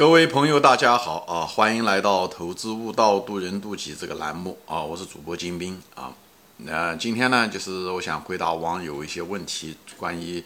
[0.00, 1.44] 各位朋友，大家好啊！
[1.44, 4.80] 欢迎来到《投资悟道，渡人渡己》这个栏目啊！
[4.80, 6.10] 我是主播金兵啊。
[6.56, 10.42] 那今天呢，就是我想回答网友一些问题，关于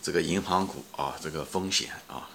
[0.00, 2.26] 这个银行股啊，这个风险啊。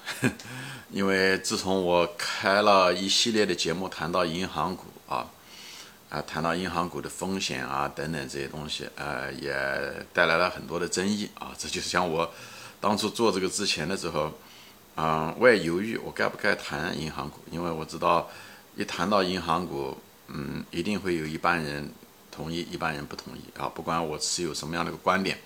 [0.92, 5.26] 因为自从我开了一系列的节目，谈到银行股啊，
[6.12, 9.52] 啊，谈到银行股的风险啊等等这些东西，呃，也
[10.14, 11.54] 带来了很多的争议啊。
[11.58, 12.32] 这就是像我
[12.80, 14.32] 当初做这个之前的时候。
[15.04, 17.40] 嗯，我也犹豫，我该不该谈银行股？
[17.50, 18.30] 因为我知道，
[18.76, 19.98] 一谈到银行股，
[20.28, 21.92] 嗯，一定会有一半人
[22.30, 23.68] 同意，一半人不同意啊。
[23.68, 25.40] 不管我持有什么样的一个观点，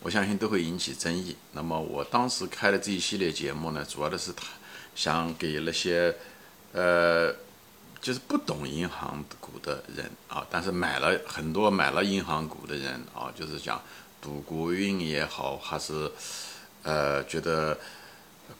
[0.00, 1.34] 我相信都会引起争议。
[1.54, 4.46] 那么我当时开的这一系列节目呢，主要的是谈，
[4.94, 6.14] 想给那些，
[6.70, 7.34] 呃，
[8.00, 13.82] 就是不懂银行股的人啊，但是买了很多买了银行股的人啊，就是讲
[14.22, 16.08] 赌国运也好，还是，
[16.84, 17.76] 呃，觉得。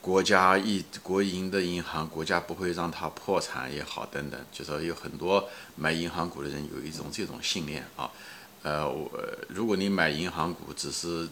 [0.01, 8.11] 国家一国营的银行，国家不会让它破产也好，等等，就是有很多买银行股的人有一种这种信念啊。
[8.62, 9.11] 呃，我
[9.48, 11.28] 如果你买银行股只是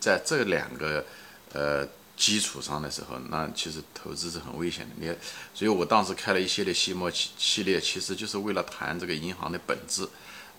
[0.00, 1.04] 在这两个
[1.52, 4.94] 呃基础上的时候，那其实投资是很危险的。
[4.98, 5.06] 你，
[5.54, 10.08] 所以我当时开了一系列系末系系列，其实就是为了谈这个银行的本质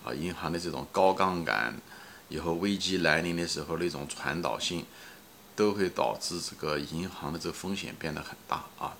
[0.04, 1.74] 啊，银行的这种高杠杆，
[2.28, 4.84] 以后危机来临的时候那种传导性。
[5.56, 8.96] 都会导致这个银行的这个风险变得很大啊，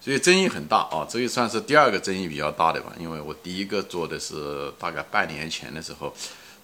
[0.00, 2.92] 所以争议很大啊，这也算是第二个争议比较大的吧。
[2.98, 6.14] 因为我第一个做的是大概半年前的时候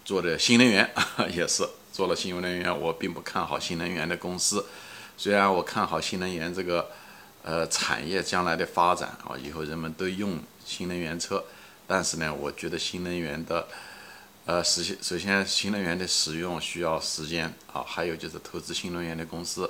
[0.04, 0.88] 做的新能源，
[1.34, 2.80] 也是做了新能源。
[2.80, 4.64] 我并不看好新能源的公司，
[5.16, 6.88] 虽然我看好新能源这个
[7.42, 11.44] 呃产业将来的发展啊，以后人们都用新能源车，
[11.86, 13.66] 但是呢，我觉得新能源的。
[14.46, 19.68] 呃，实现首先新能源的使用需要时间啊，还有就是投资新能源的公司，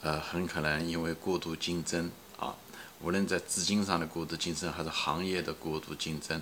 [0.00, 2.54] 呃，很可能因为过度竞争啊，
[3.00, 6.40] 无论在资金上的过度竞争，还是行业的过度竞争，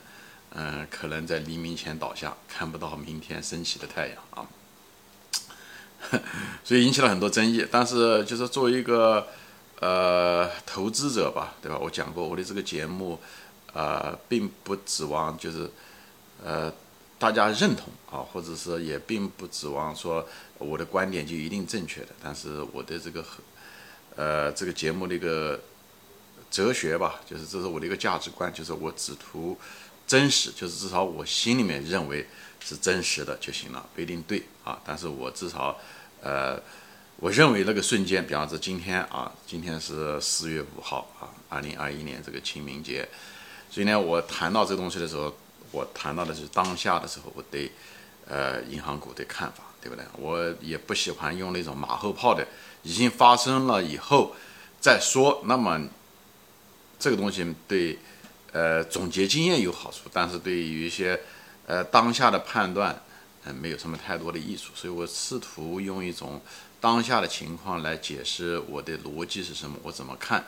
[0.50, 4.46] 嗯，可能在黎明前倒下，看不到明天升起的太阳啊，
[6.62, 7.66] 所以引起了很多争议。
[7.70, 9.26] 但是就是作为一个
[9.80, 11.78] 呃投资者吧，对吧？
[11.80, 13.18] 我讲过我的这个节目，
[13.72, 15.70] 呃，并不指望就是
[16.44, 16.70] 呃。
[17.16, 20.26] 大家认同啊，或者是也并不指望说
[20.58, 23.24] 我的观点就一定正确的，但是我的这个
[24.16, 25.58] 呃这个节目的一个
[26.50, 29.56] 哲学吧，就是这是我的一个价值观，就是我只图
[30.06, 32.26] 真实，就是至少我心里面认为
[32.60, 35.78] 是真实的就行了，不一定对啊，但是我至少
[36.20, 36.60] 呃
[37.16, 43.08] 我认为那个瞬间，比方说今天啊，今天是四月五号啊，二零二一年这个清明节，
[43.70, 45.34] 所以呢，我谈到这东西的时候。
[45.74, 47.72] 我谈到的是当下的时候，我对，
[48.28, 50.04] 呃，银行股的看法，对不对？
[50.16, 52.46] 我也不喜欢用那种马后炮的，
[52.84, 54.36] 已经发生了以后
[54.80, 55.42] 再说。
[55.46, 55.88] 那么，
[56.96, 57.98] 这个东西对，
[58.52, 61.20] 呃，总结经验有好处，但是对于一些，
[61.66, 63.02] 呃，当下的判断，
[63.44, 64.70] 嗯，没有什么太多的益处。
[64.76, 66.40] 所以我试图用一种
[66.80, 70.44] 当下的情况来解释我的逻辑是什么，我怎么看。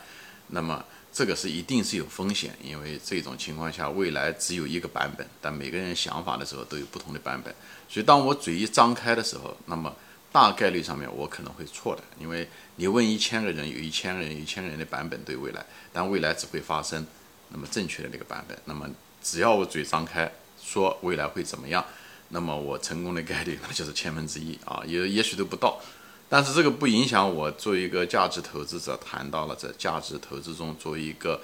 [0.47, 0.85] 那么。
[1.17, 7.51] 这个是一定是有风险，因为这种情况下，未来只有一个版本，但每个人想法的时候都有不同的版本。
[7.89, 9.91] 所以，当我嘴一张开的时候，那么
[10.31, 17.03] 大概率上面我可能会错的，因为你问一千个人，有一千个人、一千个人的版本对未来，但未来只会发生
[17.49, 18.55] 那么正确的那个版本。
[18.65, 18.87] 那么，
[19.23, 21.83] 只要我嘴张开说未来会怎么样，
[22.29, 25.81] 那么我成功的概率那就是千分之一啊，也也许都不到。
[26.29, 31.41] 但是这个不影响我作为一个价值投资者谈到了在价值投资中作为一个，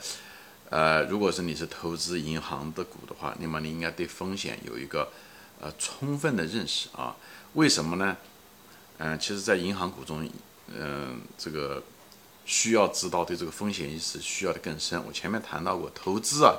[0.70, 5.10] 呃，如果是你是投资银行的股的话，那么你应该对风险有一个
[5.62, 7.16] 呃充分的认识啊。
[7.54, 8.18] 为什么呢？
[8.98, 10.30] 嗯，其实，在银行股中，
[10.68, 11.82] 嗯，这个
[12.46, 15.04] 需要知道对这个风险意识需要的更深。
[15.06, 16.54] 我前面谈到过，投资啊，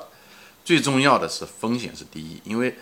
[0.64, 2.76] 最重要的是风险是第一，因为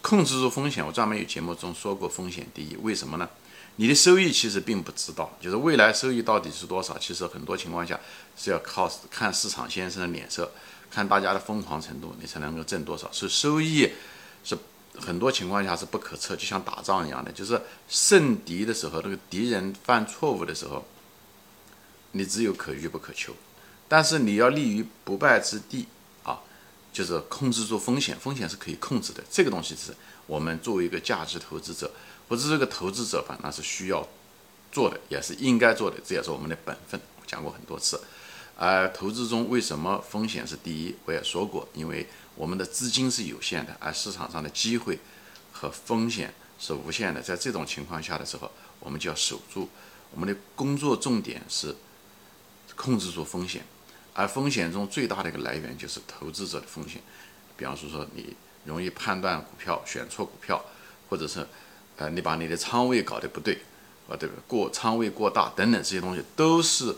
[0.00, 2.76] 控制住风险，我专门有节目中说过，风险第一。
[2.76, 3.28] 为什么呢？
[3.76, 7.98] 你的收益其实并不知道，就是未来收益到底是多少，其实很多情况下
[8.36, 10.52] 是要靠看市场先生的脸色，
[10.90, 13.10] 看大家的疯狂程度，你才能够挣多少。
[13.10, 13.90] 所以收益
[14.44, 14.58] 是
[14.98, 20.84] 很多情况下是不可测，就像打仗一样的，就是胜敌的时候，那个敌人犯错误的时候，
[22.12, 23.34] 你只有可遇不可求。
[23.88, 25.86] 但是你要立于不败之地，
[26.92, 29.22] 就是控制住风险，风险是可以控制的。
[29.30, 29.94] 这个东西是
[30.26, 31.90] 我们作为一个价值投资者。
[32.28, 33.38] 不是这个投资者吧？
[33.42, 34.06] 那是需要
[34.70, 37.00] 做的，也是应该做的，这也是我们的本分。
[37.26, 38.00] 讲过很多次。
[38.56, 40.94] 而投资中为什么风险是第一？
[41.06, 44.98] 我也说过，因为我们的资金是有限的，而市场上的机会
[45.50, 47.22] 和风险是无限的。
[47.22, 49.68] 在这种情况下的时候，我们就要守住
[50.12, 51.74] 我们的工作重点是
[52.76, 53.64] 控制住风险，
[54.14, 57.00] 而风险中最大的一个来源就是投资者的风险。
[57.56, 58.34] 比方说说你
[58.64, 60.64] 容易判断股票选错股票，
[61.08, 61.46] 或者是
[61.96, 63.54] 呃你把你的仓位搞得不对，
[64.08, 64.42] 啊对不对？
[64.46, 66.94] 过仓位过大等等这些东西都是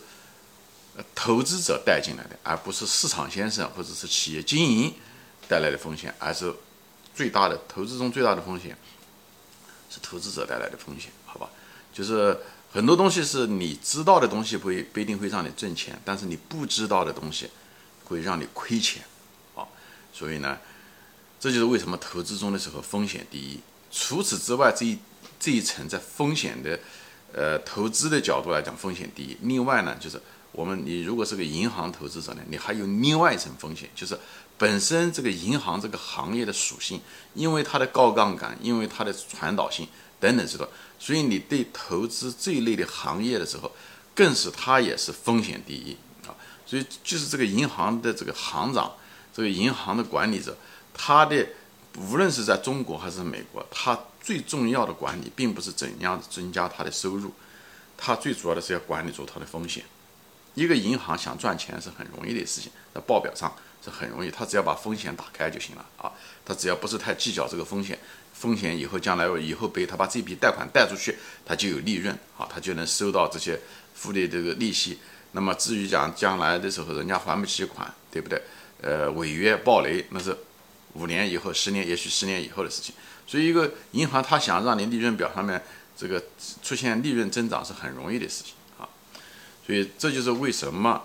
[1.15, 4.95] 投资者带进来的，而不是市场先生或者是企业经营
[5.49, 6.55] 带来的风险，而是
[7.15, 8.77] 最大的投资中最大的风险
[9.91, 11.51] 是投资者带来的风险，好吧？
[11.93, 12.39] 就是
[12.73, 17.51] 很多东西是你知道的东西，不不一定会让你挣钱，但是你不知道的东西
[18.05, 19.03] 会让你亏钱，
[19.55, 19.63] 啊，
[20.11, 20.59] 所以呢，
[21.39, 23.61] 这就是为什么投资中的时候风险第一。
[23.91, 24.99] 除此之外，这一
[25.39, 26.81] 这一层在风险的，
[27.35, 29.37] 呃，投资的角度来讲，风险第一。
[29.43, 30.19] 另外呢，就是
[30.53, 34.19] 我们你如果是个银行投资者呢，你还有另外一层风险，就是
[34.57, 37.03] 本身这个银行这个行业的属性，
[37.35, 39.87] 因为它的高杠杆，因为它的传导性
[40.23, 40.67] 等等这种。
[40.99, 43.73] 所以你对投资这一类的行业的时候，
[44.15, 45.97] 更是它也是风险第一
[46.27, 46.31] 啊。
[46.65, 48.93] 所以就是这个银行的这个行长，
[49.35, 50.57] 这个银行的管理者，
[50.95, 51.45] 他的
[51.99, 57.33] 无论是在中国还是美国，他最重要的管理并不是怎样增加他的收入，
[57.99, 59.85] 他最主要的是要管理住他的风险。
[60.55, 63.53] 一个银行想赚钱是很容易的事情，在报表上
[63.85, 66.13] 是很容易，他只要把风险打开就行了啊。
[66.45, 67.99] 他只要不是太计较这个风险。
[68.33, 73.61] 风险以后将来以后被，他把这笔贷款贷出去，他就有利润，好，他就能收到这些
[73.95, 74.99] 付的这个利息。
[75.33, 78.43] 那么至于讲将来的时候人家还不起款，对不对？
[78.81, 80.37] 呃，违约暴雷那是
[80.95, 82.93] 五年以后、十年，也许十年以后的事情。
[83.27, 85.63] 所以一个银行他想让你利润表上面
[85.97, 86.21] 这个
[86.63, 88.89] 出现利润增长是很容易的事情啊。
[89.65, 91.01] 所以这就是为什么。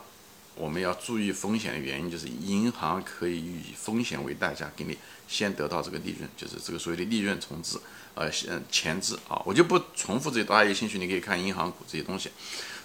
[0.58, 7.78] 我们要注意风险的原因，就是银行可以以风险为代价给你先得到这个利润，就是这个所谓的利润重置，
[8.16, 9.42] 呃，先前置啊。
[9.46, 12.32] 我就不重复这些，大家有兴趣你可以看银行股这些东西。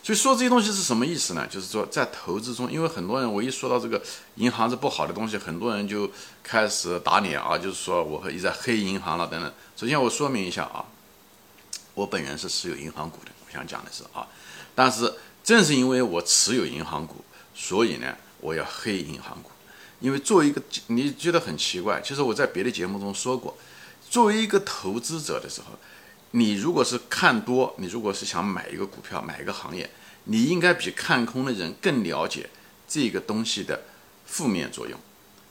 [0.03, 1.47] 所以说这些东西是什么意思呢？
[1.47, 4.03] 就是说在投资中，因为很多人我一说到这个
[4.35, 6.11] 银行是不好的东西，很多人就
[6.43, 9.53] 开始打脸啊，就是说我一直在黑银行了等等。
[9.77, 10.85] 首先我说明一下啊，
[11.95, 14.27] 我本人是持有银行股的，我想讲的是啊，
[14.75, 15.15] 但是
[15.45, 17.25] 正是因为我持有银行股。
[17.55, 19.51] 所以呢，我要黑银行股，
[20.01, 23.57] 因为作为一个你觉得很奇怪，其实我在别的节目中说过，
[24.09, 25.79] 作为一个投资者的时候，
[26.33, 29.91] 你如果是看多，你如果是想买一个股票、买一个行业，
[30.25, 32.49] 你应该比看空的人更了解
[32.89, 33.83] 这个东西的
[34.25, 34.99] 负面作用，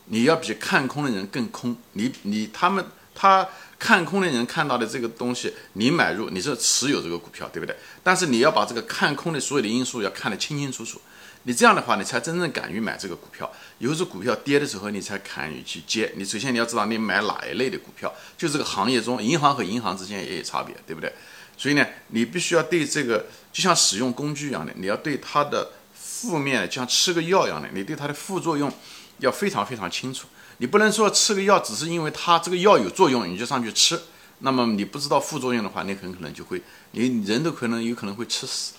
[0.06, 2.83] 你要比看空的人更空，你你他们
[3.13, 7.75] 他看空的人看到的这个东西，你买入你是持有这个股票，对不对？
[8.03, 11.00] 但是你要把这个看空的所有的因素要看得清清楚楚。
[11.43, 13.51] 你这样的话，你才真正敢于买这个股票。
[13.79, 16.11] 有时候股票跌的时候，你才敢于去接。
[16.15, 21.11] 你首先你要知道你买哪一类的股票，就这个行业中，银行和银行之间也有差别，对不对？
[21.57, 28.71] 所以呢，你必须要对这个就像使用工具一样的，你要对它的负面像吃个药一样的，你对它的副作用
[29.17, 30.27] 要非常非常清楚。
[30.57, 33.99] 你不能说吃个药只是因为它这个药有作用，你就上去吃，
[34.39, 36.61] 那么你不知道副作用的话，你很可能就会，
[36.91, 38.73] 你人都可能有可能会吃死。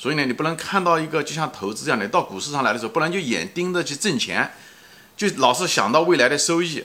[0.00, 4.50] 所以呢，你不能看到一个就像投资这样的，到股市上来的时候，不能就眼盯着去挣钱，
[5.14, 6.82] 就老是想到未来的收益，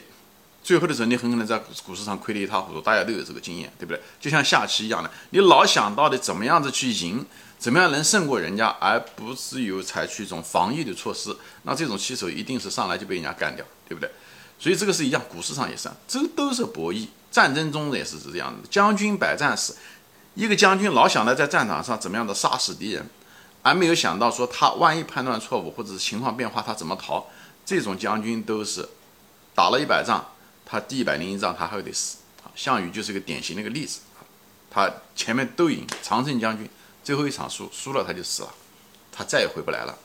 [0.62, 2.82] 最后的时候你很可能在股市上亏得一塌糊涂。
[2.82, 4.02] 大家都有这个经验，对不对？
[4.20, 7.26] 就像下棋一样的，你老想到的怎么样子去赢，
[7.58, 14.12] 怎么样能胜过人家，而不是有采取一种防御的措施，那这种棋手一定是上来就被人家干掉，对不对？
[14.60, 19.78] 所以这个是一样，股市上也是，这都是博弈，战争中也是这样的，将军百战死。
[20.36, 23.10] 一个将军老想着在战场上怎么样的杀死敌人，
[23.62, 27.28] 而没有想到说他万一判断错误或者是情况变化他怎么逃。
[27.66, 28.88] 这种将军都是
[29.56, 30.24] 打了一百仗，
[30.66, 32.18] 他第一百零一仗他还得死。
[32.54, 34.02] 项羽就是个典型的一个例子，
[34.70, 36.70] 他前面都赢，常胜将军
[37.04, 38.54] 最后一场输，输了他就死了，
[39.12, 39.98] 他再也回不来了。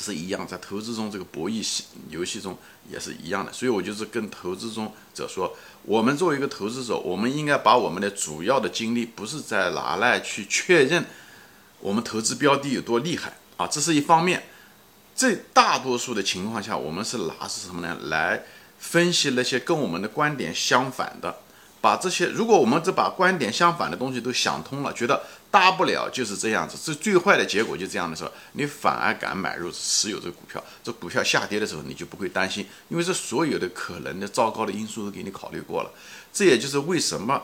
[0.00, 2.56] 是一样，在投资中这个博弈游戏中
[2.90, 3.52] 也是一样的。
[3.52, 5.56] 所以我就是跟投资中者说。
[5.84, 11.06] 我们作为一个投资者，我们应该把我们的主要的精力不是在拿来去确认
[11.80, 14.42] 我们投资标的有多厉害啊，这是一方面。
[15.16, 17.96] 这大多数的情况下，我们是拿是什么呢？
[18.08, 18.42] 来
[18.78, 21.38] 分析那些跟我们的观点相反的。
[21.80, 30.62] 把这些，如果我们只把观点相反的东西都想通了，觉得大不了就是这样子，这最坏的结果就这样的时候，你反而敢买入持有这个股票。
[30.84, 35.90] 这股票下跌的时候，你就不会担心，因为这所有的可能的糟糕的因素都给你考虑过了。
[36.32, 37.42] 这也就是为什么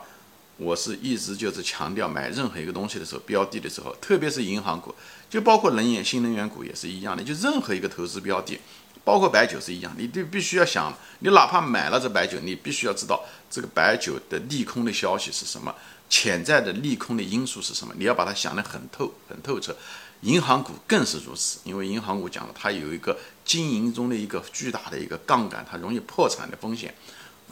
[0.56, 4.94] 我是一直就是强调买任何一个东西的时候，标的的时候，特别是银行股，
[5.28, 8.60] 就包括能源、新能源股也是一样的，就任何一个投资标的。
[9.06, 15.72] 包括白酒是一样，你都必须要想，你哪怕买了这白酒，你必须要知道这个白酒的利空的消息是什么，
[16.08, 19.76] 潜在的利空的因素是什么，你要把它想得很透、很透彻。
[20.22, 26.92] 银行股更是如此，因为银行股讲了，它有一个经营中的一个巨大的一个杠杆，它容易破产的风险，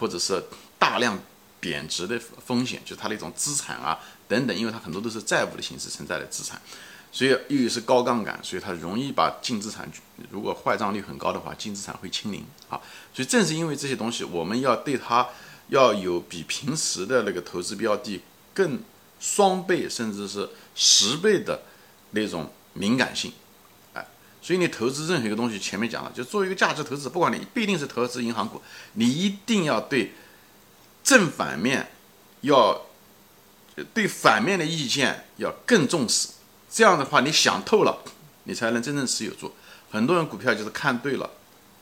[0.01, 0.43] 或者是
[0.77, 1.17] 大量
[1.61, 6.61] 贬值的风险，就是它的一种资产啊等等，因为它很多都是债务的形式存在的资产，
[7.15, 9.89] 所以又是高杠杆，所以它容易把净资产
[10.31, 12.75] 如果坏账率很高的话，净资产会清零啊。
[13.15, 15.29] 所以正是因为这些东西，我们要对它
[15.69, 18.21] 要有比平时的那个投资标的
[18.53, 18.81] 更
[19.21, 21.63] 双倍甚至是十倍的
[22.11, 23.33] 那种敏感性，
[23.93, 24.05] 哎，
[24.43, 28.61] 所以你投资任何一个东西，前面讲了，就作为一个价值投资，不管你不一定是投资银行股，
[28.95, 30.13] 你一定要对
[31.05, 31.93] 正反面
[32.41, 32.83] 要
[33.93, 36.29] 对反面的意见要更重视，
[36.75, 38.03] 这样的话你想透了，
[38.43, 39.55] 你才能真正持有住。
[39.93, 41.31] 很多人股票就是看对了。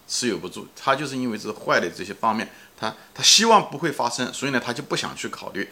[0.06, 2.46] 持有不住，他就是因为这坏的这些方面，
[2.78, 5.70] 他他希望不会发生，所以呢，他就不想去考虑。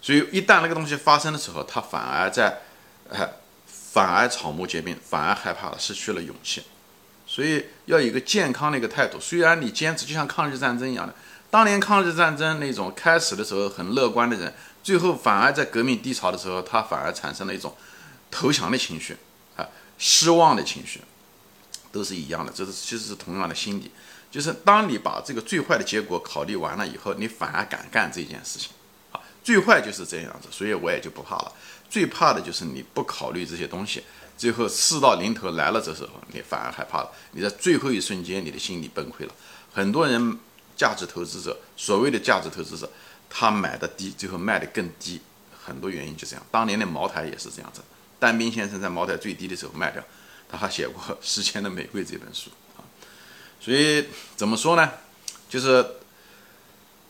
[0.00, 2.60] 所以一旦那个东西发生的时候，他反而在，
[3.10, 3.28] 哎，
[3.66, 6.62] 反而草木皆兵，反而害怕了，失去了勇气。
[7.26, 9.18] 所以要有一个健康的一个态度。
[9.18, 11.12] 虽然你坚持，就像抗日战争一样的，
[11.50, 14.54] 当年抗日战争那种开始的时候很乐观的人，
[14.84, 17.74] 最后反而在革命低潮的时候，他反而产生了一种
[18.32, 19.16] 投降的情绪，
[19.56, 21.00] 啊，失望的情绪。
[21.92, 23.90] 都是一样的，这是其实是同样的心理，
[24.30, 28.70] 就是当你把这个最坏的结果考虑完了以后，你反而敢干这件事情，
[29.12, 31.52] 啊，最坏就是这样子，所以我也就不怕了。
[31.90, 34.02] 最怕的就是你不考虑这些东西，
[34.38, 39.34] 最后事到临头来了，这时候你反而害怕了，你在最后一瞬间你的心理崩溃了。
[39.70, 40.38] 很多人
[40.74, 42.90] 价值投资者，所谓的价值投资者，
[43.28, 45.20] 他买的低，最后卖的更低，
[45.62, 46.46] 很多原因就这样。
[46.50, 47.82] 当年的茅台也是这样子，
[48.22, 50.00] 单兵先生在茅台最低的时候卖掉。
[50.48, 52.86] 他还写过《时间的玫瑰》这本书啊，
[53.58, 54.92] 所以怎么说呢？
[55.48, 55.84] 就是，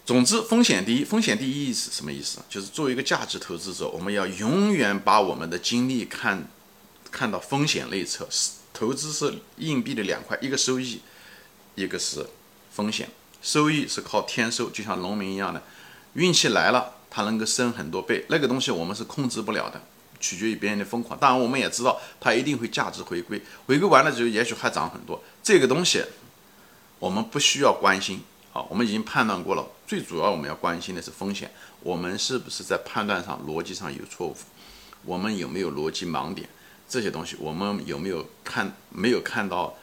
[0.06, 2.38] 总之风险第一，风险第一是什么意思？
[2.48, 6.48] 就是作为一个价值投资者，我们要永远把我们的精力看
[7.10, 8.26] 看到风险内侧。
[8.72, 11.02] 投资是硬币的两块，一个收益，
[11.74, 12.26] 一个是
[12.72, 13.10] 风险。
[13.42, 15.62] 收益是靠天收，就像农民一样的，
[16.14, 19.82] 运气来了，它能够升很多倍，那个东西我们是控制不了的。
[20.22, 25.22] 取决于别人的疯狂，当然我们也知道它一定会价值回归，回归完了之后也许还涨很多。
[25.42, 26.02] 这个东西
[26.98, 29.66] 我们不需要关心，好，我们已经判断过了。
[29.86, 31.50] 最主要我们要关心的是风险，
[31.80, 34.36] 我们是不是在判断上逻辑上有错误？
[35.04, 36.48] 我们有没有逻辑盲点？
[36.88, 39.74] 这些东西我们有没有看没有看到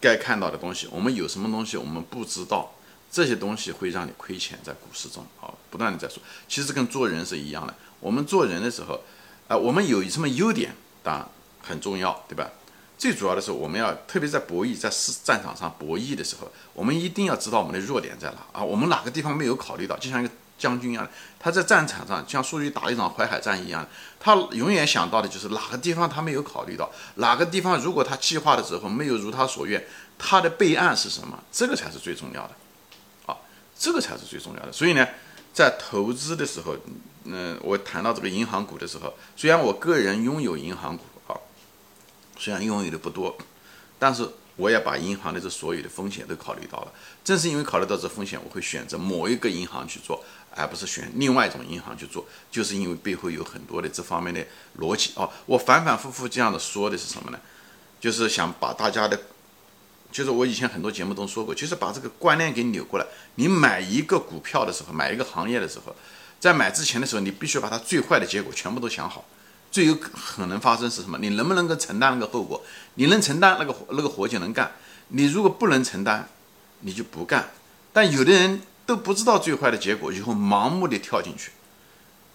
[0.00, 0.88] 该看到的东西？
[0.90, 2.72] 我们有什么东西我们不知道？
[3.10, 7.74] 这些东西会让你亏钱在股市中，好，不断的在说，其实跟做人是一样的。
[8.02, 9.00] 我们做人的时候，
[9.48, 11.26] 啊，我们有什么优点，当然
[11.62, 12.50] 很重要，对吧？
[12.98, 18.62] 最主要的是，我们要特别在博弈，在市战场上博弈的时候，我们一定要知道我们的弱点在哪啊。
[18.62, 19.96] 我们哪个地方没有考虑到？
[19.96, 21.08] 就像一个将军一样，
[21.40, 23.86] 他在战场上像苏玉打一场淮海战役一样，
[24.20, 29.84] 他永远想到的就是哪个地方他没有考虑到，哪个地方如果他计划的时候没有如他所愿，
[30.18, 31.38] 他的备案是什么？
[31.50, 32.54] 这个才是最重要的。
[33.26, 33.36] 啊
[33.76, 34.70] 这个才是最重要的。
[34.70, 35.04] 所以呢，
[35.52, 36.76] 在投资的时候，
[37.24, 41.36] 嗯，我谈到这个银行股的时候，虽然我个人拥有银行股啊，
[42.38, 43.36] 虽然拥有的不多，
[43.98, 46.92] 但是我也把银行的这所有的风险都考虑到了。
[47.22, 54.44] 正是因为考虑到这风险，我会选择某一个银行去做，而不是选另外一种银行去做，就是因为背后有很多的这方面的
[54.78, 55.28] 逻辑啊。
[55.46, 57.38] 我反反复复这样的说的是什么呢？
[58.00, 59.20] 就是想把大家的。
[60.12, 63.06] 就是我以前很多节目都说过，就是把这个观念给扭过来。
[63.36, 65.96] 你买一个股票的时候，买一个行业的时候，
[66.38, 69.24] 在买之前的时候，你必须把它最坏的结果全部都想好。
[69.70, 71.16] 最有可能发生是什么？
[71.18, 72.62] 你能不能够承担那个后果？
[72.96, 74.70] 你能承担那个那个活就能干。
[75.08, 76.28] 你如果不能承担，
[76.80, 77.50] 你就不干。
[77.92, 81.52] 但有的人都不知道最坏的结果，以后盲目的跳进去，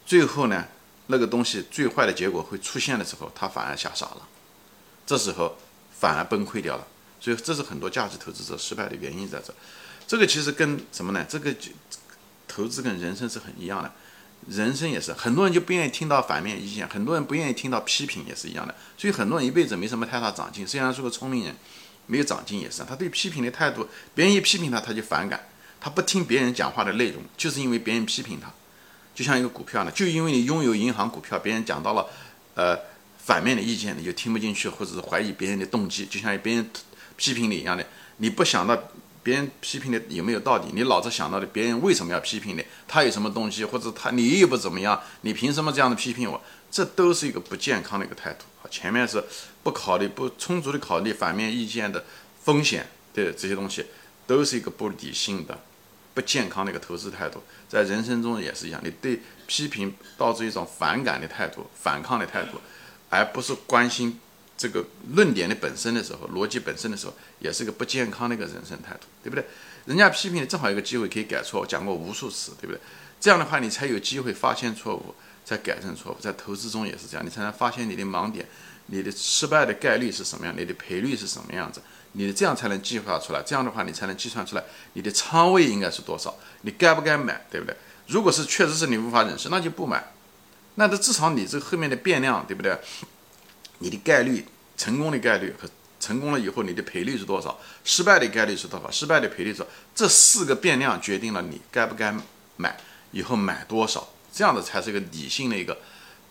[0.03, 0.65] 最后呢，
[1.07, 4.27] 那个东西最坏的结果会出现的时候，他反而吓傻了，
[5.05, 5.55] 这时候
[5.91, 6.87] 反而崩溃掉了。
[7.19, 9.53] 所以这是很多价值投资者失败的原因在这。
[10.07, 11.25] 这个其实跟什么呢？
[11.27, 11.53] 这个
[12.47, 13.91] 投资跟人生是很一样的，
[14.47, 18.73] 人生也是很多人就不愿意听到反面意见，很多人不愿意听到批评也是一样的。
[18.97, 21.53] 所以很多人一辈子没什么太大长进，虽然是个聪明人，
[22.05, 22.83] 没有长进也是。
[22.87, 25.49] 他对批评的态度，别人一批评他他就反感，
[25.81, 28.49] 他不听别人讲话的内容，就是因为别人批评他。
[29.13, 32.07] 就像一个股票呢，就因为你拥有银行股票，别人讲到了
[32.55, 32.79] 呃
[33.17, 36.69] 反面的意见，你就听不进去，或者是怀疑别人的动机，就像别人。
[37.17, 37.85] 批评你一样的，
[38.17, 38.77] 你不想到
[39.21, 46.41] 别人批评的有没有道理，你老是想到的别人为什么要批评你，他有什么东西，或者他你又不怎么样，你凭什么这样的批评我？
[46.71, 48.45] 这都是一个不健康的一个态度。
[48.69, 49.23] 前面是
[49.63, 52.05] 不考虑、不充足的考虑反面意见的
[52.43, 53.85] 风险的这些东西，
[54.25, 55.57] 都是一个不理性的、
[56.13, 57.41] 不健康的一个投资态度。
[57.67, 62.59] 在人生中也是一样，你对批评导致一种反感的态度、反抗的态度。
[63.09, 64.19] 而不是关心
[64.57, 64.83] 这个
[65.13, 69.45] 论点的本身的时候，逻辑本身的时候，也是个不健康的一个人生态度，对不对？
[69.85, 72.79] 人家批评你，正好有个机会可以改错，讲过无数次，对不对？
[73.19, 76.17] 这样的话，你才有机会发现错误，再改正错误。
[76.19, 78.45] 在投资中也是这样，你才能发现你的盲点，
[78.87, 81.81] 你的失败的概率是什么样，你的赔率是什么样子，
[82.13, 83.41] 你这样才能计划出来。
[83.45, 87.75] 这样的话，你才能计算出来你的仓位应该是多少，你该不该买，对不对？
[88.07, 90.11] 如果是确实是你无法忍受，那就不买。
[90.75, 92.77] 那这至少你这后面的变量，对不对？
[93.79, 95.69] 你的概率，成功的概率和
[95.99, 97.59] 成功了以后你的赔率是多少？
[97.83, 98.89] 失败的概率是多少？
[98.91, 99.71] 失败的赔率是多少？
[99.95, 102.15] 这四个变量决定了你该不该
[102.55, 102.77] 买。
[103.11, 105.77] 以后买多少，这样的才是一个理性的一个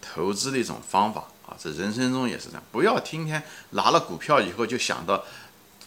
[0.02, 1.56] 投资的一种方法啊！
[1.58, 5.24] 这人生中也是这样，不要天天拿了股票以后就想到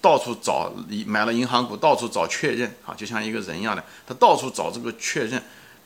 [0.01, 0.73] 到处找，
[1.05, 5.41] 买了银行股到处找确认啊，就像一个人一样的，他到处找这个确认，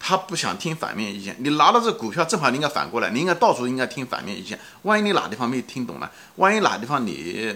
[0.05, 1.33] 他不想听反面意见。
[1.39, 4.59] 你拿到这股票，正好你应该反过来，你应该到处应该听反面意见。
[4.81, 6.11] 万一你哪地方没听懂呢？
[6.35, 7.55] 万一哪地方你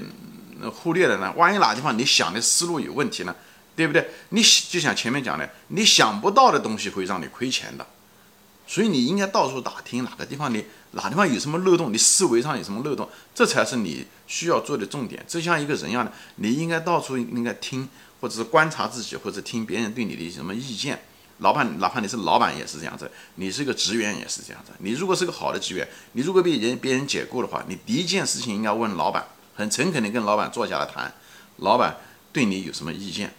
[0.74, 1.34] 忽略了呢？
[1.36, 3.36] 万一哪地方你想的思路有问题呢？
[3.76, 4.10] 对不对？
[4.30, 7.86] 你就像前面讲的，你想不到的东西会让你亏钱的，
[8.66, 15.22] 所以你应该到处打听哪个地方你哪地方有什么漏洞，你思维上有什么漏洞，这才是你需要做的重点。
[15.28, 17.90] 就像一个人一样的，你应该到处应该听，
[18.22, 21.02] 或者是观察自己，或者听别人对你的什么意见。
[21.40, 24.72] 老板，哪怕你是老板也是这样子，你是个职员也是这样子。
[24.80, 29.26] 你如果是个好的职员，你如果被人别人解雇的话，你第一件事情应该问老板，
[29.56, 31.14] 很诚恳的跟老板坐下来谈，
[31.58, 31.98] 老板
[32.34, 33.34] 对你有什么意见？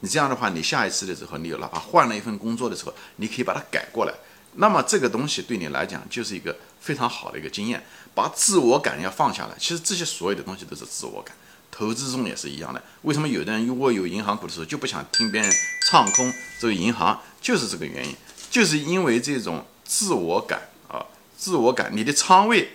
[0.00, 4.12] 你这样的话，你下一次的时候，你哪怕换了一份工作的时候，你可以把它改过来。
[4.56, 7.82] 那么这个东西对你来讲就是一个非常好的一个经验，
[8.14, 9.54] 把自我感要放下来。
[9.58, 11.34] 其实这些所有的东西都是自我感，
[11.72, 12.80] 投资中也是一样的。
[13.02, 15.52] 为什么有的人如果有银行股的时候就不想听别人
[15.88, 18.14] 唱空这个银行，就是这个原因，
[18.48, 21.04] 就是因为这种自我感啊，
[21.36, 22.74] 自我感，你的仓位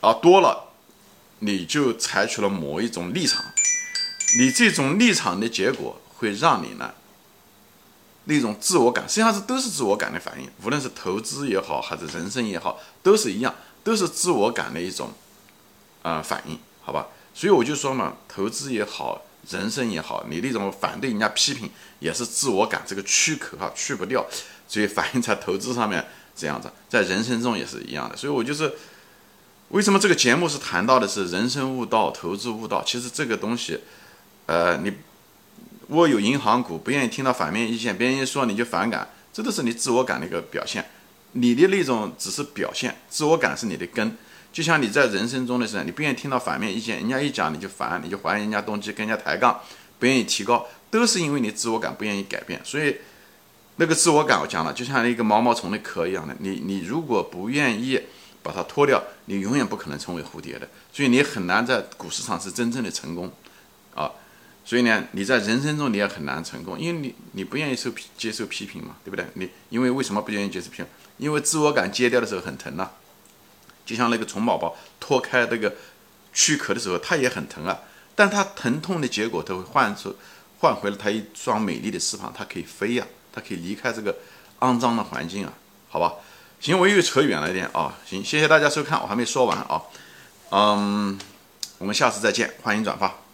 [0.00, 0.70] 啊多了，
[1.40, 3.44] 你就采取了某一种立场，
[4.38, 6.00] 你这种立场的结果。
[6.20, 6.92] 会让你呢，
[8.24, 10.46] 那种自我感，实际上是都是自我感的反应。
[10.62, 15.14] 无论是投资也好，还是人生也好，都是一样，都是自我感的一种
[16.02, 17.06] 啊反应，好吧？
[17.34, 24.26] 所以我就说嘛，投资也好，人生也好，你那种反对人家批评，也是自我感这个躯壳哈去不掉，
[24.68, 26.04] 所以反映在投资上面
[26.36, 28.16] 这样子，在人生中也是一样的。
[28.16, 28.72] 所以我就是
[29.68, 32.82] 为什么这个节目是谈到的是人生悟道、投资悟道？
[32.84, 33.80] 其实这个东西，
[34.46, 34.92] 呃，你。
[35.92, 40.88] 我有银行股，不愿意听到反面意见，别人一说你就反感，这都是你自我感的一个表现。
[41.32, 44.16] 你的那种只是表现，自我感是你的根。
[44.52, 49.60] 就像你在人生中的时候，你不愿意听到反面意见，人家一讲你就烦，你就怀疑人家动机，跟人家抬杠，
[49.98, 52.60] 不愿意提高，都是因为你自我感不愿意改变。
[52.64, 52.96] 所以
[53.76, 58.00] 那个自我感我讲了，就像一个毛毛虫的壳一样的，你你如果不愿意
[58.42, 63.32] 把它脱掉，你永远不可能成为蝴蝶的，所以你很难在股市上是真正的成功
[63.94, 64.10] 啊。
[64.64, 69.24] 所以呢，你在人生中你也很难成功，因为你你不愿意受接受批评嘛，对不对？
[69.34, 70.86] 你因为为什么不愿意接受批评？
[71.18, 72.90] 因为自我感揭掉的时候很疼呐，
[73.84, 75.74] 就像那个虫宝宝脱开那个
[76.32, 77.78] 躯壳的时候，它也很疼啊。
[78.14, 80.14] 但它疼痛的结果，它会换出
[80.58, 84.14] 换回了它一双美丽的翅膀，它可以飞呀，它可以离开这个
[84.58, 85.52] 肮脏的环境啊，
[85.88, 86.14] 好吧？
[86.60, 87.96] 行，我又扯远了一点啊。
[88.04, 89.82] 行，谢谢大家收看，我还没说完啊。
[90.50, 91.18] 嗯，
[91.78, 93.29] 我们下次再见，欢迎转发。